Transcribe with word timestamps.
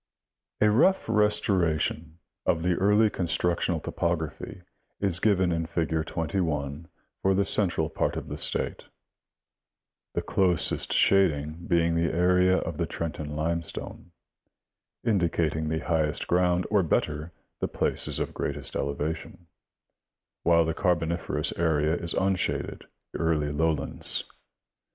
—A 0.67 0.71
rough 0.71 1.07
restoration 1.07 2.17
of 2.47 2.63
the 2.63 2.73
early 2.73 3.07
constructional 3.11 3.79
topography 3.79 4.63
is 4.99 5.19
given 5.19 5.51
in 5.51 5.67
fig. 5.67 5.89
21 6.07 6.87
for 7.21 7.35
the 7.35 7.45
central 7.45 7.87
part 7.87 8.15
of 8.15 8.27
the 8.27 8.39
State, 8.39 8.85
the 10.15 10.23
closest 10.23 10.91
shading 10.91 11.67
being 11.67 11.93
the 11.93 12.11
area 12.11 12.57
of 12.57 12.77
the 12.77 12.87
Trenton 12.87 13.35
limestone, 13.35 14.09
indicating 15.03 15.69
the 15.69 15.85
highest 15.85 16.25
ground, 16.27 16.65
or 16.71 16.81
better, 16.81 17.31
the 17.59 17.67
places 17.67 18.17
of 18.17 18.33
greatest 18.33 18.75
elevation, 18.75 19.45
while 20.41 20.65
the 20.65 20.73
Carboniferous 20.73 21.55
area 21.59 21.93
is 21.93 22.15
unshaded, 22.15 22.87
indicating 22.89 22.89
the 23.13 23.19
early 23.19 23.51
lowlands. 23.51 24.23